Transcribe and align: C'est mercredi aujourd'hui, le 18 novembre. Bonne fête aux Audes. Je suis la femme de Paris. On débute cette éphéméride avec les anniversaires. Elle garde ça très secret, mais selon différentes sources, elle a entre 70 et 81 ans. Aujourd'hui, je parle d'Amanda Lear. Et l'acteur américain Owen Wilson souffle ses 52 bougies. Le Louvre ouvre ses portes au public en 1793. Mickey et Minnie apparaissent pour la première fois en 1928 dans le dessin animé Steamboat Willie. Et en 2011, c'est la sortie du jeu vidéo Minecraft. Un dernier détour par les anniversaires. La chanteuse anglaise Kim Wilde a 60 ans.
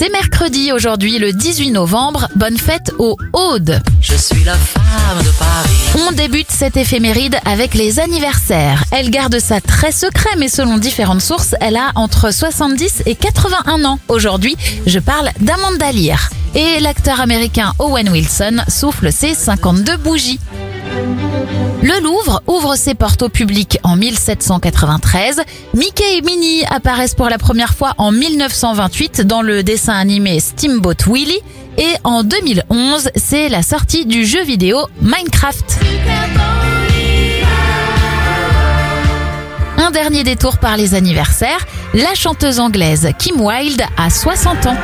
C'est 0.00 0.08
mercredi 0.08 0.72
aujourd'hui, 0.72 1.18
le 1.18 1.30
18 1.30 1.72
novembre. 1.72 2.28
Bonne 2.34 2.56
fête 2.56 2.90
aux 2.98 3.18
Audes. 3.34 3.82
Je 4.00 4.14
suis 4.14 4.44
la 4.44 4.54
femme 4.54 5.18
de 5.18 5.28
Paris. 5.38 6.06
On 6.08 6.12
débute 6.12 6.50
cette 6.50 6.78
éphéméride 6.78 7.36
avec 7.44 7.74
les 7.74 8.00
anniversaires. 8.00 8.82
Elle 8.92 9.10
garde 9.10 9.38
ça 9.38 9.60
très 9.60 9.92
secret, 9.92 10.30
mais 10.38 10.48
selon 10.48 10.78
différentes 10.78 11.20
sources, 11.20 11.54
elle 11.60 11.76
a 11.76 11.92
entre 11.96 12.32
70 12.32 13.02
et 13.04 13.14
81 13.14 13.84
ans. 13.84 13.98
Aujourd'hui, 14.08 14.56
je 14.86 15.00
parle 15.00 15.28
d'Amanda 15.38 15.92
Lear. 15.92 16.30
Et 16.54 16.80
l'acteur 16.80 17.20
américain 17.20 17.74
Owen 17.78 18.08
Wilson 18.08 18.62
souffle 18.68 19.12
ses 19.12 19.34
52 19.34 19.98
bougies. 19.98 20.40
Le 21.82 22.02
Louvre 22.02 22.42
ouvre 22.46 22.76
ses 22.76 22.94
portes 22.94 23.22
au 23.22 23.28
public 23.28 23.78
en 23.82 23.96
1793. 23.96 25.40
Mickey 25.74 26.18
et 26.18 26.22
Minnie 26.22 26.64
apparaissent 26.70 27.14
pour 27.14 27.28
la 27.28 27.38
première 27.38 27.74
fois 27.74 27.94
en 27.98 28.12
1928 28.12 29.22
dans 29.22 29.42
le 29.42 29.62
dessin 29.62 29.94
animé 29.94 30.40
Steamboat 30.40 31.06
Willie. 31.06 31.40
Et 31.78 31.94
en 32.04 32.22
2011, 32.22 33.10
c'est 33.16 33.48
la 33.48 33.62
sortie 33.62 34.04
du 34.04 34.26
jeu 34.26 34.42
vidéo 34.42 34.86
Minecraft. 35.00 35.78
Un 39.78 39.90
dernier 39.90 40.22
détour 40.22 40.58
par 40.58 40.76
les 40.76 40.94
anniversaires. 40.94 41.66
La 41.94 42.14
chanteuse 42.14 42.60
anglaise 42.60 43.08
Kim 43.18 43.40
Wilde 43.40 43.82
a 43.96 44.10
60 44.10 44.66
ans. 44.66 44.76